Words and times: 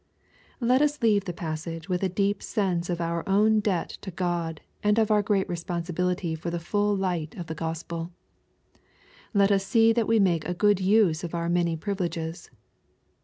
Let 0.59 0.81
us 0.81 0.99
leave 1.03 1.25
the 1.25 1.31
passage 1.31 1.87
with 1.87 2.01
a 2.01 2.09
deep 2.09 2.41
sense 2.41 2.89
of 2.89 2.99
our 2.99 3.23
own 3.29 3.59
debt 3.59 3.87
to 4.01 4.09
God 4.09 4.61
and 4.81 4.97
of 4.97 5.11
our 5.11 5.21
great 5.21 5.47
responsibility 5.47 6.33
for 6.33 6.49
the 6.49 6.57
full 6.59 6.97
light 6.97 7.35
of 7.35 7.45
the 7.45 7.53
Gospel. 7.53 8.11
Let 9.31 9.51
us 9.51 9.63
see 9.63 9.93
that 9.93 10.07
we 10.07 10.19
make 10.19 10.43
a 10.49 10.55
good 10.55 10.79
use 10.79 11.23
of 11.23 11.35
our 11.35 11.49
many 11.49 11.77
privileges. 11.77 12.49